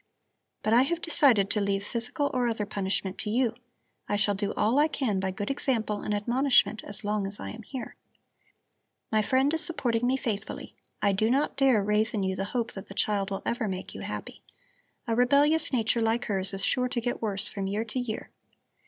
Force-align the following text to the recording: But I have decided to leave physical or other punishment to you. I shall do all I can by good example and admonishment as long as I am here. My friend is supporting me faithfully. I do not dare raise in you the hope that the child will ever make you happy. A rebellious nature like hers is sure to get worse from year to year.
But 0.63 0.73
I 0.73 0.81
have 0.81 0.99
decided 0.99 1.51
to 1.51 1.61
leave 1.61 1.85
physical 1.85 2.31
or 2.33 2.47
other 2.47 2.65
punishment 2.65 3.19
to 3.19 3.29
you. 3.29 3.53
I 4.09 4.15
shall 4.15 4.33
do 4.33 4.51
all 4.57 4.79
I 4.79 4.87
can 4.87 5.19
by 5.19 5.29
good 5.29 5.51
example 5.51 6.01
and 6.01 6.11
admonishment 6.11 6.83
as 6.85 7.03
long 7.03 7.27
as 7.27 7.39
I 7.39 7.51
am 7.51 7.61
here. 7.61 7.95
My 9.11 9.21
friend 9.21 9.53
is 9.53 9.63
supporting 9.63 10.07
me 10.07 10.17
faithfully. 10.17 10.73
I 11.03 11.11
do 11.11 11.29
not 11.29 11.55
dare 11.55 11.83
raise 11.83 12.15
in 12.15 12.23
you 12.23 12.35
the 12.35 12.45
hope 12.45 12.71
that 12.73 12.87
the 12.87 12.95
child 12.95 13.29
will 13.29 13.43
ever 13.45 13.67
make 13.67 13.93
you 13.93 14.01
happy. 14.01 14.41
A 15.05 15.15
rebellious 15.15 15.71
nature 15.71 16.01
like 16.01 16.25
hers 16.25 16.51
is 16.51 16.65
sure 16.65 16.87
to 16.87 16.99
get 16.99 17.21
worse 17.21 17.47
from 17.47 17.67
year 17.67 17.85
to 17.85 17.99
year. 17.99 18.31